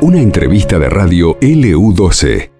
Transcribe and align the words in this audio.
Una 0.00 0.20
entrevista 0.20 0.78
de 0.78 0.88
radio 0.88 1.38
LU12. 1.40 2.50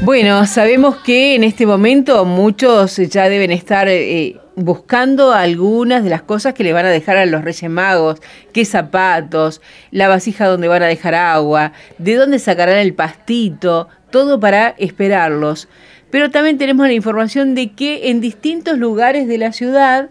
Bueno, 0.00 0.46
sabemos 0.46 0.96
que 0.96 1.34
en 1.34 1.44
este 1.44 1.66
momento 1.66 2.24
muchos 2.24 2.96
ya 2.96 3.28
deben 3.28 3.50
estar 3.50 3.88
eh, 3.88 4.40
buscando 4.56 5.32
algunas 5.32 6.02
de 6.02 6.10
las 6.10 6.22
cosas 6.22 6.54
que 6.54 6.64
le 6.64 6.72
van 6.72 6.86
a 6.86 6.90
dejar 6.90 7.16
a 7.16 7.26
los 7.26 7.44
Reyes 7.44 7.70
Magos, 7.70 8.20
qué 8.52 8.64
zapatos, 8.64 9.60
la 9.90 10.08
vasija 10.08 10.46
donde 10.46 10.66
van 10.66 10.82
a 10.82 10.86
dejar 10.86 11.14
agua, 11.14 11.72
de 11.98 12.14
dónde 12.14 12.38
sacarán 12.38 12.78
el 12.78 12.94
pastito, 12.94 13.88
todo 14.10 14.40
para 14.40 14.74
esperarlos. 14.78 15.68
Pero 16.10 16.30
también 16.30 16.58
tenemos 16.58 16.86
la 16.86 16.92
información 16.92 17.54
de 17.54 17.72
que 17.72 18.10
en 18.10 18.20
distintos 18.20 18.78
lugares 18.78 19.28
de 19.28 19.38
la 19.38 19.52
ciudad 19.52 20.10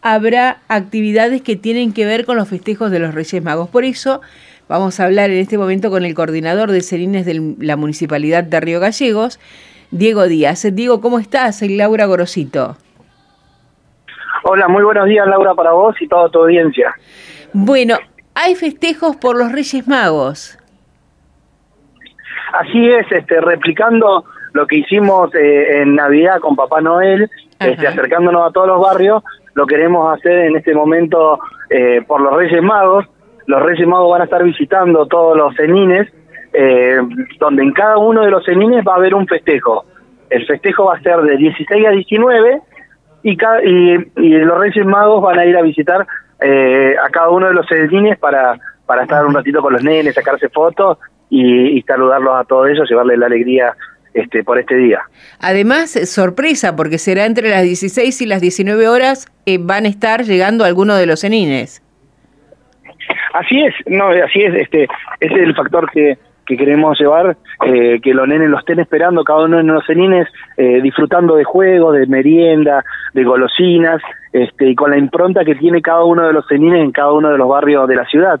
habrá 0.00 0.58
actividades 0.68 1.42
que 1.42 1.56
tienen 1.56 1.92
que 1.92 2.06
ver 2.06 2.24
con 2.24 2.36
los 2.36 2.48
festejos 2.48 2.90
de 2.90 2.98
los 2.98 3.14
Reyes 3.14 3.42
Magos. 3.42 3.68
Por 3.68 3.84
eso 3.84 4.20
Vamos 4.72 5.00
a 5.00 5.04
hablar 5.04 5.28
en 5.28 5.36
este 5.36 5.58
momento 5.58 5.90
con 5.90 6.02
el 6.02 6.14
coordinador 6.14 6.70
de 6.70 6.80
Serines 6.80 7.26
de 7.26 7.56
la 7.58 7.76
Municipalidad 7.76 8.42
de 8.42 8.58
Río 8.58 8.80
Gallegos, 8.80 9.38
Diego 9.90 10.26
Díaz. 10.28 10.66
Diego, 10.72 11.02
¿cómo 11.02 11.18
estás? 11.18 11.58
Soy 11.58 11.76
Laura 11.76 12.06
Gorosito. 12.06 12.76
Hola, 14.44 14.68
muy 14.68 14.82
buenos 14.82 15.06
días 15.06 15.26
Laura 15.26 15.54
para 15.54 15.72
vos 15.72 15.94
y 16.00 16.08
toda 16.08 16.30
tu 16.30 16.38
audiencia. 16.38 16.94
Bueno, 17.52 17.96
hay 18.34 18.54
festejos 18.54 19.14
por 19.16 19.36
los 19.36 19.52
Reyes 19.52 19.86
Magos. 19.86 20.58
Así 22.54 22.88
es, 22.88 23.12
este, 23.12 23.42
replicando 23.42 24.24
lo 24.52 24.66
que 24.66 24.76
hicimos 24.76 25.34
eh, 25.34 25.82
en 25.82 25.94
Navidad 25.94 26.40
con 26.40 26.56
Papá 26.56 26.80
Noel, 26.80 27.30
este, 27.58 27.86
acercándonos 27.86 28.48
a 28.48 28.52
todos 28.52 28.68
los 28.68 28.80
barrios, 28.80 29.22
lo 29.54 29.66
queremos 29.66 30.16
hacer 30.16 30.46
en 30.46 30.56
este 30.56 30.74
momento 30.74 31.38
eh, 31.70 32.02
por 32.06 32.20
los 32.20 32.34
Reyes 32.34 32.62
Magos, 32.62 33.06
los 33.46 33.62
Reyes 33.62 33.86
Magos 33.86 34.10
van 34.10 34.22
a 34.22 34.24
estar 34.24 34.42
visitando 34.42 35.06
todos 35.06 35.36
los 35.36 35.54
cenines, 35.54 36.08
eh, 36.52 36.98
donde 37.38 37.62
en 37.62 37.72
cada 37.72 37.98
uno 37.98 38.22
de 38.22 38.30
los 38.30 38.44
cenines 38.44 38.84
va 38.86 38.94
a 38.94 38.96
haber 38.96 39.14
un 39.14 39.26
festejo. 39.26 39.84
El 40.30 40.46
festejo 40.46 40.86
va 40.86 40.96
a 40.96 41.00
ser 41.00 41.20
de 41.22 41.36
16 41.36 41.86
a 41.86 41.90
19 41.90 42.60
y, 43.22 43.32
y, 43.32 44.38
los 44.38 44.58
Reyes 44.58 44.86
Magos 44.86 45.22
van 45.22 45.38
a 45.38 45.44
ir 45.44 45.56
a 45.56 45.62
visitar 45.62 46.06
eh, 46.40 46.94
a 47.02 47.08
cada 47.10 47.30
uno 47.30 47.48
de 47.48 47.54
los 47.54 47.66
cenines 47.66 48.18
para, 48.18 48.58
para 48.86 49.02
estar 49.02 49.24
un 49.24 49.34
ratito 49.34 49.60
con 49.60 49.72
los 49.72 49.82
nenes, 49.82 50.14
sacarse 50.14 50.48
fotos 50.48 50.98
y, 51.30 51.80
saludarlos 51.82 52.34
a 52.34 52.44
todos 52.44 52.68
ellos, 52.68 52.88
llevarles 52.88 53.18
la 53.18 53.26
alegría 53.26 53.74
este, 54.14 54.44
por 54.44 54.58
este 54.58 54.76
día. 54.76 55.00
Además, 55.40 55.90
sorpresa, 56.10 56.76
porque 56.76 56.98
será 56.98 57.26
entre 57.26 57.50
las 57.50 57.62
16 57.62 58.20
y 58.22 58.26
las 58.26 58.40
19 58.40 58.88
horas, 58.88 59.26
eh, 59.46 59.58
van 59.60 59.84
a 59.84 59.88
estar 59.88 60.22
llegando 60.22 60.64
algunos 60.64 60.98
de 60.98 61.06
los 61.06 61.20
cenines. 61.20 61.82
Así 63.34 63.60
es, 63.62 63.74
no, 63.86 64.08
así 64.08 64.42
es, 64.42 64.54
este, 64.54 64.84
ese 65.20 65.34
es 65.34 65.42
el 65.42 65.54
factor 65.54 65.90
que, 65.90 66.18
que 66.46 66.56
queremos 66.56 66.98
llevar, 67.00 67.36
eh, 67.64 67.98
que 68.02 68.12
los 68.12 68.28
nenes 68.28 68.50
los 68.50 68.60
estén 68.60 68.78
esperando 68.80 69.24
cada 69.24 69.44
uno 69.44 69.58
en 69.58 69.66
los 69.66 69.84
cenines, 69.86 70.28
eh, 70.56 70.80
disfrutando 70.82 71.36
de 71.36 71.44
juegos, 71.44 71.96
de 71.96 72.06
merienda, 72.06 72.84
de 73.14 73.24
golosinas, 73.24 74.02
este, 74.32 74.68
y 74.68 74.74
con 74.74 74.90
la 74.90 74.98
impronta 74.98 75.44
que 75.44 75.54
tiene 75.54 75.80
cada 75.80 76.04
uno 76.04 76.26
de 76.26 76.32
los 76.32 76.46
cenines 76.46 76.80
en 76.80 76.92
cada 76.92 77.12
uno 77.12 77.30
de 77.30 77.38
los 77.38 77.48
barrios 77.48 77.88
de 77.88 77.96
la 77.96 78.04
ciudad 78.06 78.40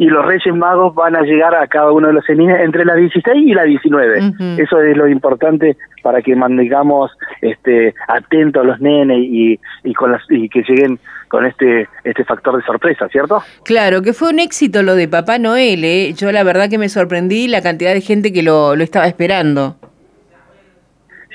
y 0.00 0.06
los 0.06 0.24
Reyes 0.24 0.54
Magos 0.54 0.94
van 0.94 1.14
a 1.14 1.20
llegar 1.20 1.54
a 1.54 1.66
cada 1.66 1.92
uno 1.92 2.06
de 2.06 2.14
los 2.14 2.24
cenines 2.24 2.58
entre 2.62 2.86
las 2.86 2.96
16 2.96 3.36
y 3.36 3.52
las 3.52 3.66
19. 3.66 4.32
Eso 4.56 4.80
es 4.80 4.96
lo 4.96 5.06
importante 5.06 5.76
para 6.02 6.22
que 6.22 6.34
mantengamos 6.34 7.10
este, 7.42 7.94
atentos 8.08 8.62
a 8.62 8.66
los 8.66 8.80
nenes 8.80 9.18
y, 9.20 9.60
y, 9.84 9.92
con 9.92 10.12
las, 10.12 10.22
y 10.30 10.48
que 10.48 10.62
lleguen 10.62 10.98
con 11.28 11.44
este, 11.44 11.86
este 12.02 12.24
factor 12.24 12.56
de 12.56 12.62
sorpresa, 12.62 13.08
¿cierto? 13.08 13.42
Claro, 13.62 14.00
que 14.00 14.14
fue 14.14 14.30
un 14.30 14.38
éxito 14.38 14.82
lo 14.82 14.94
de 14.94 15.06
Papá 15.06 15.38
Noel. 15.38 15.84
¿eh? 15.84 16.14
Yo 16.14 16.32
la 16.32 16.44
verdad 16.44 16.70
que 16.70 16.78
me 16.78 16.88
sorprendí 16.88 17.46
la 17.46 17.60
cantidad 17.60 17.92
de 17.92 18.00
gente 18.00 18.32
que 18.32 18.42
lo, 18.42 18.76
lo 18.76 18.82
estaba 18.82 19.06
esperando. 19.06 19.76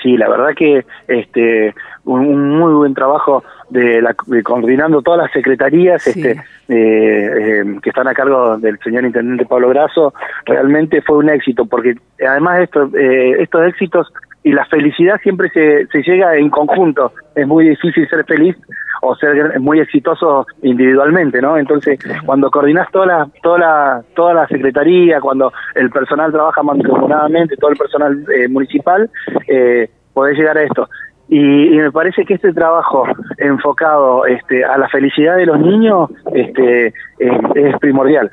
Sí, 0.01 0.17
la 0.17 0.27
verdad 0.27 0.55
que 0.57 0.83
este 1.07 1.75
un 2.03 2.57
muy 2.57 2.73
buen 2.73 2.93
trabajo 2.93 3.43
de, 3.69 4.01
la, 4.01 4.13
coordinando 4.43 5.01
todas 5.01 5.21
las 5.21 5.31
secretarías 5.31 6.05
este, 6.05 6.31
eh, 6.31 6.39
eh, 6.69 7.63
que 7.81 7.89
están 7.89 8.07
a 8.07 8.13
cargo 8.13 8.57
del 8.57 8.79
señor 8.79 9.05
intendente 9.05 9.45
Pablo 9.45 9.69
Grasso, 9.69 10.13
realmente 10.45 11.01
fue 11.01 11.17
un 11.17 11.29
éxito, 11.29 11.65
porque 11.65 11.95
además 12.27 12.61
esto, 12.61 12.89
eh, 12.97 13.41
estos 13.41 13.67
éxitos 13.67 14.11
y 14.43 14.51
la 14.51 14.65
felicidad 14.65 15.19
siempre 15.23 15.49
se, 15.49 15.87
se 15.87 16.03
llega 16.03 16.35
en 16.35 16.49
conjunto, 16.49 17.11
es 17.33 17.47
muy 17.47 17.67
difícil 17.67 18.07
ser 18.07 18.23
feliz 18.25 18.55
o 19.01 19.15
ser 19.15 19.59
muy 19.59 19.79
exitoso 19.79 20.45
individualmente, 20.61 21.41
¿no? 21.41 21.57
Entonces, 21.57 21.99
cuando 22.25 22.49
coordinas 22.51 22.89
toda 22.91 23.05
la, 23.05 23.27
toda 23.41 23.59
la, 23.59 24.03
toda 24.15 24.33
la 24.33 24.47
secretaría, 24.47 25.19
cuando 25.19 25.51
el 25.73 25.89
personal 25.89 26.31
trabaja 26.31 26.63
mancomunadamente, 26.63 27.57
todo 27.57 27.71
el 27.71 27.77
personal 27.77 28.25
municipal, 28.49 29.09
eh, 29.47 29.89
podés 30.15 30.37
llegar 30.37 30.57
a 30.57 30.63
esto. 30.63 30.89
Y, 31.27 31.39
me 31.41 31.91
parece 31.91 32.23
que 32.23 32.35
este 32.35 32.53
trabajo 32.53 33.05
enfocado 33.37 34.25
este, 34.25 34.63
a 34.63 34.77
la 34.77 34.87
felicidad 34.89 35.37
de 35.37 35.47
los 35.47 35.59
niños 35.59 36.09
este, 36.33 36.93
es, 37.17 37.79
primordial. 37.79 38.29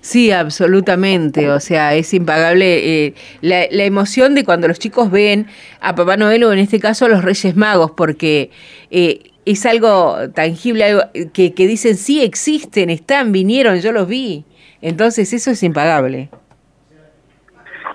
Sí, 0.00 0.32
absolutamente. 0.32 1.50
O 1.50 1.60
sea, 1.60 1.94
es 1.94 2.14
impagable 2.14 3.06
eh, 3.06 3.14
la, 3.42 3.84
emoción 3.84 4.34
de 4.34 4.44
cuando 4.44 4.68
los 4.68 4.78
chicos 4.78 5.10
ven 5.10 5.46
a 5.80 5.94
Papá 5.94 6.16
Noel 6.16 6.44
o 6.44 6.52
en 6.52 6.60
este 6.60 6.80
caso 6.80 7.04
a 7.04 7.08
los 7.08 7.22
Reyes 7.22 7.56
Magos, 7.56 7.90
porque 7.90 8.50
eh, 8.90 9.30
es 9.44 9.66
algo 9.66 10.16
tangible, 10.34 10.84
algo 10.84 11.02
que, 11.34 11.52
que 11.52 11.66
dicen 11.66 11.96
sí 11.96 12.22
existen, 12.22 12.88
están, 12.88 13.32
vinieron, 13.32 13.80
yo 13.80 13.92
los 13.92 14.08
vi. 14.08 14.44
Entonces 14.80 15.32
eso 15.34 15.50
es 15.50 15.62
impagable. 15.62 16.30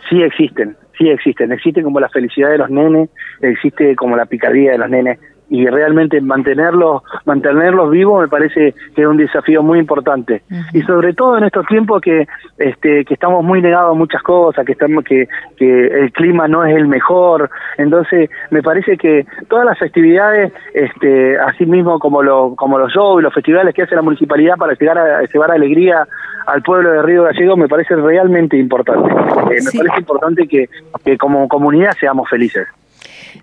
Sí 0.09 0.21
existen, 0.23 0.75
sí 0.99 1.09
existen, 1.09 1.51
existen 1.51 1.83
como 1.83 1.99
la 1.99 2.09
felicidad 2.09 2.49
de 2.49 2.57
los 2.57 2.69
nenes, 2.69 3.09
existe 3.41 3.95
como 3.95 4.15
la 4.15 4.25
picardía 4.25 4.73
de 4.73 4.77
los 4.77 4.89
nenes 4.89 5.17
y 5.49 5.65
realmente 5.67 6.21
mantenerlos 6.21 7.03
mantenerlos 7.25 7.89
vivos 7.91 8.21
me 8.21 8.27
parece 8.27 8.73
que 8.95 9.01
es 9.01 9.07
un 9.07 9.17
desafío 9.17 9.63
muy 9.63 9.79
importante 9.79 10.43
y 10.73 10.81
sobre 10.83 11.13
todo 11.13 11.37
en 11.37 11.45
estos 11.45 11.65
tiempos 11.67 12.01
que 12.01 12.27
este 12.57 13.05
que 13.05 13.13
estamos 13.13 13.43
muy 13.43 13.61
negados 13.61 13.95
a 13.95 13.97
muchas 13.97 14.21
cosas 14.21 14.65
que 14.65 14.73
estamos 14.73 15.03
que 15.03 15.27
que 15.57 15.87
el 15.87 16.11
clima 16.11 16.47
no 16.47 16.65
es 16.65 16.75
el 16.75 16.87
mejor 16.87 17.49
entonces 17.77 18.29
me 18.51 18.61
parece 18.61 18.97
que 18.97 19.25
todas 19.47 19.65
las 19.65 19.77
festividades 19.79 20.53
este 20.73 21.37
así 21.39 21.65
mismo 21.65 21.99
como 21.99 22.21
lo 22.21 22.55
como 22.55 22.77
los 22.77 22.91
shows 22.91 23.19
y 23.19 23.23
los 23.23 23.33
festivales 23.33 23.73
que 23.73 23.83
hace 23.83 23.95
la 23.95 24.01
municipalidad 24.01 24.55
para 24.57 24.73
llegar 24.73 24.97
a 24.97 25.23
llevar 25.23 25.51
alegría 25.51 26.07
al 26.49 26.61
pueblo 26.63 26.91
de 26.91 27.01
Río 27.01 27.23
Gallego 27.23 27.55
me 27.57 27.67
parece 27.67 27.95
realmente 27.95 28.57
importante. 28.57 29.09
Eh, 29.09 29.61
me 29.63 29.79
parece 29.79 29.99
importante 29.99 30.47
que, 30.47 31.17
como 31.17 31.47
comunidad 31.47 31.91
seamos 31.99 32.27
felices. 32.29 32.67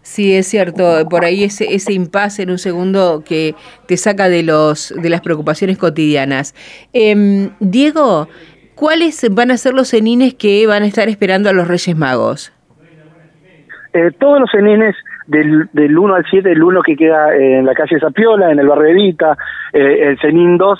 Sí, 0.02 0.34
es 0.34 0.46
cierto. 0.46 1.06
Por 1.08 1.24
ahí 1.24 1.44
ese, 1.44 1.74
ese 1.74 1.92
impasse 1.92 2.42
en 2.42 2.50
un 2.50 2.58
segundo 2.58 3.22
que 3.26 3.54
te 3.86 3.96
saca 3.96 4.28
de, 4.28 4.42
los, 4.42 4.94
de 5.00 5.10
las 5.10 5.20
preocupaciones 5.20 5.78
cotidianas. 5.78 6.54
Em, 6.92 7.50
Diego, 7.60 8.28
¿cuáles 8.74 9.26
van 9.30 9.50
a 9.50 9.56
ser 9.56 9.74
los 9.74 9.88
cenines 9.88 10.34
que 10.34 10.66
van 10.66 10.82
a 10.82 10.86
estar 10.86 11.08
esperando 11.08 11.48
a 11.48 11.52
los 11.52 11.68
Reyes 11.68 11.96
Magos? 11.96 12.52
Eh, 13.92 14.10
todos 14.18 14.40
los 14.40 14.50
cenines 14.50 14.94
del, 15.26 15.68
del 15.72 15.96
1 15.96 16.14
al 16.14 16.24
7, 16.28 16.52
el 16.52 16.62
1 16.62 16.82
que 16.82 16.96
queda 16.96 17.34
en 17.34 17.64
la 17.64 17.74
calle 17.74 17.98
Zapiola, 17.98 18.52
en 18.52 18.58
el 18.58 18.66
barrio 18.66 18.88
Evita, 18.88 19.36
eh, 19.72 20.08
el 20.08 20.18
cenin 20.20 20.58
2 20.58 20.78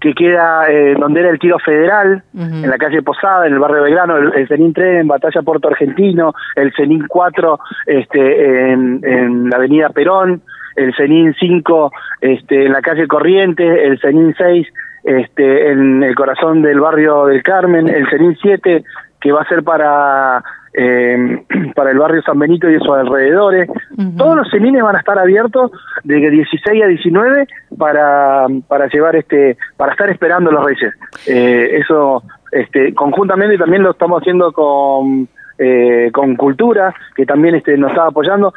que 0.00 0.12
queda 0.14 0.70
eh, 0.70 0.94
donde 0.98 1.20
era 1.20 1.30
el 1.30 1.38
tiro 1.38 1.58
federal, 1.58 2.22
en 2.34 2.68
la 2.68 2.78
calle 2.78 3.02
Posada, 3.02 3.46
en 3.46 3.54
el 3.54 3.58
barrio 3.58 3.82
Belgrano, 3.82 4.16
el, 4.16 4.32
el 4.34 4.48
CENIN 4.48 4.72
3 4.72 5.00
en 5.00 5.08
Batalla 5.08 5.42
Puerto 5.42 5.68
Argentino, 5.68 6.34
el 6.54 6.72
CENIN 6.74 7.06
4 7.08 7.58
este, 7.86 8.70
en, 8.72 9.00
en 9.02 9.48
la 9.48 9.56
avenida 9.56 9.88
Perón, 9.90 10.42
el 10.76 10.94
CENIN 10.94 11.34
5 11.38 11.90
este, 12.20 12.66
en 12.66 12.72
la 12.72 12.82
calle 12.82 13.08
Corrientes, 13.08 13.78
el 13.82 13.98
CENIN 13.98 14.34
6 14.36 14.68
este, 15.04 15.70
en 15.70 16.02
el 16.02 16.14
corazón 16.14 16.62
del 16.62 16.80
barrio 16.80 17.26
del 17.26 17.42
Carmen, 17.42 17.88
el 17.88 18.08
CENIN 18.10 18.36
7 18.42 18.84
que 19.20 19.32
va 19.32 19.42
a 19.42 19.48
ser 19.48 19.62
para 19.62 20.42
eh, 20.76 21.42
para 21.74 21.90
el 21.90 21.98
barrio 21.98 22.22
San 22.22 22.38
Benito 22.38 22.70
y 22.70 22.78
sus 22.78 22.90
alrededores. 22.90 23.68
Todos 24.16 24.36
los 24.36 24.48
semines 24.50 24.82
van 24.82 24.96
a 24.96 24.98
estar 24.98 25.18
abiertos 25.18 25.72
de 26.04 26.30
16 26.30 26.84
a 26.84 26.86
19 26.86 27.48
para, 27.78 28.46
para 28.68 28.86
llevar 28.88 29.16
este, 29.16 29.56
para 29.76 29.92
estar 29.92 30.10
esperando 30.10 30.52
los 30.52 30.64
reyes. 30.64 30.92
Eh, 31.26 31.78
eso, 31.80 32.22
este, 32.52 32.94
conjuntamente 32.94 33.56
también 33.56 33.82
lo 33.82 33.92
estamos 33.92 34.20
haciendo 34.20 34.52
con, 34.52 35.28
eh, 35.58 36.10
con 36.12 36.36
Cultura, 36.36 36.94
que 37.14 37.24
también 37.24 37.54
este, 37.54 37.76
nos 37.78 37.90
está 37.90 38.06
apoyando 38.06 38.52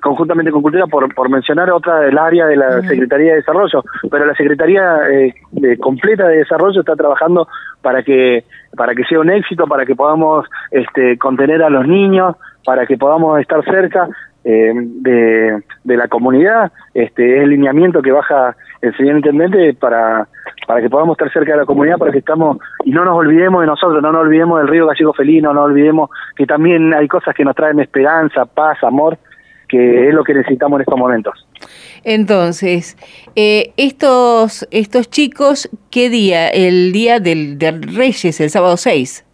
conjuntamente 0.00 0.50
con 0.50 0.62
Cultura, 0.62 0.86
por, 0.86 1.12
por 1.14 1.28
mencionar 1.28 1.70
otra 1.70 2.00
del 2.00 2.18
área 2.18 2.46
de 2.46 2.56
la 2.56 2.82
Secretaría 2.82 3.32
de 3.32 3.36
Desarrollo, 3.38 3.84
pero 4.10 4.26
la 4.26 4.34
Secretaría 4.34 4.98
eh, 5.10 5.34
completa 5.78 6.26
de 6.28 6.38
Desarrollo 6.38 6.80
está 6.80 6.96
trabajando 6.96 7.48
para 7.82 8.02
que 8.02 8.44
para 8.76 8.94
que 8.94 9.04
sea 9.04 9.20
un 9.20 9.30
éxito, 9.30 9.66
para 9.66 9.84
que 9.84 9.96
podamos 9.96 10.46
este, 10.70 11.18
contener 11.18 11.62
a 11.62 11.70
los 11.70 11.86
niños, 11.86 12.36
para 12.64 12.86
que 12.86 12.96
podamos 12.96 13.40
estar 13.40 13.64
cerca 13.64 14.08
eh, 14.44 14.72
de, 14.74 15.62
de, 15.84 15.96
la 15.96 16.08
comunidad, 16.08 16.72
este, 16.94 17.36
es 17.36 17.42
el 17.42 17.50
lineamiento 17.50 18.00
que 18.00 18.12
baja 18.12 18.56
el 18.80 18.96
señor 18.96 19.16
intendente 19.16 19.74
para, 19.74 20.28
para 20.66 20.80
que 20.80 20.88
podamos 20.88 21.14
estar 21.14 21.30
cerca 21.32 21.52
de 21.52 21.58
la 21.58 21.66
comunidad, 21.66 21.98
para 21.98 22.12
que 22.12 22.20
estamos 22.20 22.56
y 22.84 22.90
no 22.90 23.04
nos 23.04 23.16
olvidemos 23.18 23.60
de 23.60 23.66
nosotros, 23.66 24.02
no 24.02 24.12
nos 24.12 24.22
olvidemos 24.22 24.58
del 24.58 24.68
río 24.68 24.86
Gallego 24.86 25.12
Felino, 25.12 25.52
no 25.52 25.60
nos 25.60 25.70
olvidemos 25.70 26.10
que 26.36 26.46
también 26.46 26.94
hay 26.94 27.06
cosas 27.06 27.34
que 27.34 27.44
nos 27.44 27.54
traen 27.54 27.80
esperanza, 27.80 28.46
paz, 28.46 28.82
amor, 28.82 29.18
que 29.70 30.08
es 30.08 30.14
lo 30.14 30.24
que 30.24 30.34
necesitamos 30.34 30.78
en 30.78 30.80
estos 30.82 30.98
momentos. 30.98 31.46
Entonces, 32.02 32.96
eh, 33.36 33.72
estos, 33.76 34.66
estos 34.70 35.10
chicos, 35.10 35.70
¿qué 35.90 36.08
día? 36.08 36.48
El 36.48 36.92
día 36.92 37.20
del, 37.20 37.58
del 37.58 37.82
Reyes, 37.82 38.40
el 38.40 38.50
sábado 38.50 38.76
6. 38.76 39.24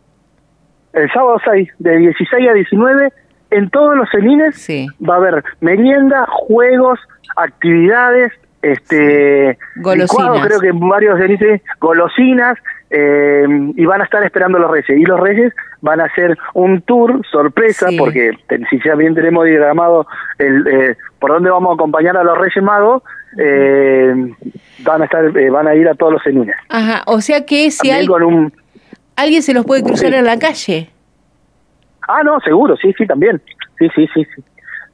El 0.93 1.11
sábado 1.13 1.39
6, 1.45 1.69
de 1.79 1.97
16 1.99 2.49
a 2.49 2.53
19 2.53 3.13
en 3.51 3.71
todos 3.71 3.97
los 3.97 4.09
celines 4.11 4.67
va 5.09 5.15
a 5.15 5.17
haber 5.19 5.45
merienda, 5.61 6.27
juegos, 6.29 6.99
actividades, 7.37 8.33
este, 8.63 9.59
golosinas. 9.77 10.47
creo 10.47 10.61
que 10.61 10.73
varios 10.73 11.19
celines, 11.19 11.63
golosinas, 11.81 12.59
eh, 12.91 13.45
y 13.75 13.85
van 13.85 14.01
a 14.01 14.05
estar 14.05 14.23
esperando 14.23 14.59
los 14.59 14.71
reyes. 14.71 14.89
Y 14.91 15.05
los 15.05 15.19
reyes 15.21 15.53
van 15.81 16.01
a 16.01 16.05
hacer 16.05 16.37
un 16.55 16.83
tour 16.83 17.21
sorpresa, 17.31 17.89
porque 17.99 18.33
si 18.71 18.81
ya 18.85 18.95
bien 18.95 19.15
tenemos 19.15 19.45
diagramado 19.45 20.07
el, 20.39 20.67
eh, 20.67 20.97
por 21.19 21.31
dónde 21.31 21.51
vamos 21.51 21.71
a 21.71 21.75
acompañar 21.75 22.17
a 22.17 22.25
los 22.25 22.39
reyes 22.39 22.63
magos, 22.63 23.03
eh, 23.39 24.15
van 24.85 25.03
a 25.03 25.05
estar 25.05 25.31
van 25.51 25.69
a 25.69 25.75
ir 25.75 25.89
a 25.89 25.95
todos 25.95 26.15
los 26.15 26.23
celines. 26.23 26.57
Ajá, 26.69 27.03
o 27.07 27.21
sea 27.21 27.45
que 27.45 27.71
si 27.71 27.91
hay, 27.91 28.07
alguien 29.17 29.43
se 29.43 29.55
los 29.55 29.65
puede 29.65 29.83
cruzar 29.83 30.15
en 30.15 30.25
la 30.25 30.39
calle. 30.39 30.91
Ah, 32.09 32.23
no, 32.23 32.39
seguro, 32.41 32.77
sí, 32.77 32.93
sí, 32.97 33.07
también. 33.07 33.41
Sí, 33.79 33.89
sí, 33.95 34.07
sí, 34.15 34.25
sí. 34.35 34.43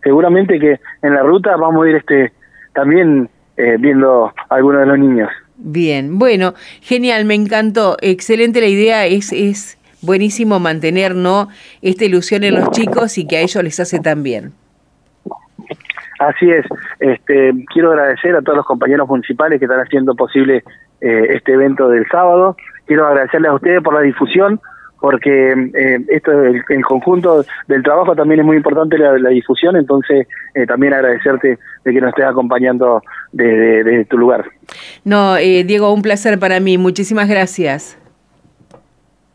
Seguramente 0.03 0.59
que 0.59 0.81
en 1.03 1.15
la 1.15 1.23
ruta 1.23 1.57
vamos 1.57 1.87
a 1.87 1.91
ir 1.91 1.97
este 1.97 2.33
también 2.75 3.29
eh, 3.57 3.77
viendo 3.79 4.27
a 4.27 4.55
algunos 4.55 4.81
de 4.81 4.87
los 4.87 4.99
niños. 4.99 5.29
Bien, 5.65 6.19
bueno, 6.19 6.55
genial, 6.81 7.25
me 7.25 7.35
encantó. 7.35 7.97
Excelente 8.01 8.61
la 8.61 8.67
idea, 8.67 9.07
es, 9.07 9.33
es 9.33 9.79
buenísimo 10.03 10.59
mantener 10.59 11.15
¿no? 11.15 11.49
esta 11.81 12.05
ilusión 12.05 12.43
en 12.43 12.57
los 12.57 12.71
chicos 12.73 13.17
y 13.17 13.27
que 13.27 13.37
a 13.37 13.41
ellos 13.41 13.63
les 13.63 13.79
hace 13.79 14.01
tan 14.01 14.25
bien. 14.25 14.53
Así 16.19 16.51
es. 16.51 16.67
Este, 16.99 17.53
quiero 17.73 17.93
agradecer 17.93 18.35
a 18.35 18.43
todos 18.43 18.57
los 18.57 18.67
compañeros 18.67 19.09
municipales 19.09 19.61
que 19.61 19.67
están 19.67 19.81
haciendo 19.81 20.15
posible 20.17 20.65
eh, 21.01 21.27
este 21.31 21.53
evento 21.53 21.89
del 21.89 22.07
sábado. 22.09 22.57
Quiero 22.87 23.07
agradecerles 23.07 23.51
a 23.51 23.55
ustedes 23.55 23.83
por 23.83 23.95
la 23.95 24.01
difusión, 24.01 24.61
porque 25.01 25.53
eh, 25.75 25.99
esto 26.09 26.33
el, 26.43 26.85
conjunto 26.85 27.45
del 27.67 27.83
trabajo 27.83 28.15
también 28.15 28.41
es 28.41 28.47
muy 28.47 28.57
importante 28.57 28.99
la, 28.99 29.31
difusión, 29.31 29.77
entonces 29.77 30.29
eh, 30.55 30.67
también 30.67 30.93
agradecerte 30.93 31.59
de 31.85 31.93
que 31.93 32.01
nos 32.01 32.11
estés 32.11 32.27
acompañando 32.27 33.03
desde 33.33 34.05
tu 34.05 34.17
lugar. 34.17 34.45
No, 35.05 35.37
eh, 35.37 35.65
Diego, 35.65 35.93
un 35.93 36.03
placer 36.03 36.39
para 36.39 36.61
mí, 36.61 36.79
muchísimas 36.79 37.29
gracias. 37.29 37.99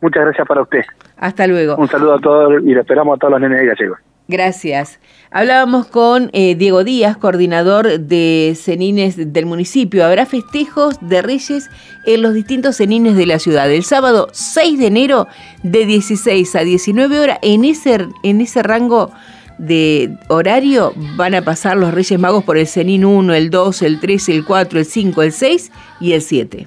Muchas 0.00 0.24
gracias 0.24 0.46
para 0.46 0.62
usted. 0.62 0.82
Hasta 1.16 1.46
luego. 1.46 1.76
Un 1.76 1.88
saludo 1.88 2.14
a 2.14 2.20
todos 2.20 2.62
y 2.62 2.74
le 2.74 2.80
esperamos 2.80 3.16
a 3.16 3.18
todos 3.18 3.32
los 3.32 3.40
nenes 3.40 3.60
de 3.60 3.66
gallegos. 3.66 3.98
Gracias. 4.28 5.00
Hablábamos 5.30 5.86
con 5.86 6.28
eh, 6.34 6.54
Diego 6.54 6.84
Díaz, 6.84 7.16
coordinador 7.16 7.98
de 7.98 8.52
cenines 8.56 9.32
del 9.32 9.46
municipio. 9.46 10.04
Habrá 10.04 10.26
festejos 10.26 10.96
de 11.00 11.22
Reyes 11.22 11.70
en 12.04 12.20
los 12.20 12.34
distintos 12.34 12.76
cenines 12.76 13.16
de 13.16 13.24
la 13.24 13.38
ciudad. 13.38 13.70
El 13.70 13.84
sábado 13.84 14.28
6 14.32 14.78
de 14.78 14.86
enero 14.86 15.28
de 15.62 15.86
16 15.86 16.56
a 16.56 16.60
19 16.60 17.20
horas. 17.20 17.38
En 17.40 17.64
ese, 17.64 18.06
en 18.22 18.42
ese 18.42 18.62
rango 18.62 19.10
de 19.58 20.16
horario 20.28 20.92
van 21.16 21.34
a 21.34 21.42
pasar 21.42 21.76
los 21.76 21.92
Reyes 21.92 22.18
Magos 22.18 22.44
por 22.44 22.56
el 22.56 22.66
cenín 22.66 23.04
1, 23.04 23.34
el 23.34 23.50
2, 23.50 23.82
el 23.82 24.00
3, 24.00 24.28
el 24.30 24.44
4, 24.44 24.78
el 24.78 24.84
5, 24.86 25.22
el 25.22 25.32
6 25.32 25.72
y 26.00 26.12
el 26.12 26.22
7. 26.22 26.66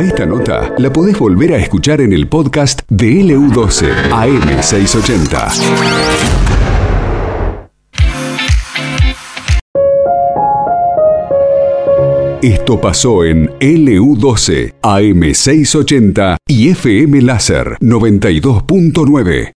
Esta 0.00 0.24
nota 0.24 0.72
la 0.78 0.90
podés 0.90 1.18
volver 1.18 1.52
a 1.52 1.58
escuchar 1.58 2.00
en 2.00 2.14
el 2.14 2.26
podcast 2.26 2.80
de 2.88 3.22
LU12 3.22 3.92
AM680. 4.10 5.50
Esto 12.40 12.80
pasó 12.80 13.26
en 13.26 13.50
LU12 13.58 14.76
AM680 14.80 16.36
y 16.48 16.70
FM 16.70 17.20
Láser 17.20 17.76
92.9. 17.80 19.48